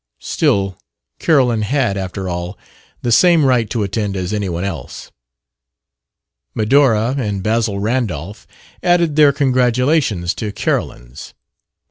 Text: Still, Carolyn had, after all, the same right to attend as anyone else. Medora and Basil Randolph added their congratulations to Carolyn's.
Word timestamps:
Still, 0.23 0.79
Carolyn 1.19 1.61
had, 1.61 1.95
after 1.95 2.27
all, 2.27 2.57
the 3.03 3.11
same 3.11 3.45
right 3.45 3.69
to 3.69 3.83
attend 3.83 4.17
as 4.17 4.33
anyone 4.33 4.63
else. 4.63 5.11
Medora 6.55 7.13
and 7.19 7.43
Basil 7.43 7.79
Randolph 7.79 8.47
added 8.81 9.15
their 9.15 9.31
congratulations 9.31 10.33
to 10.33 10.51
Carolyn's. 10.51 11.35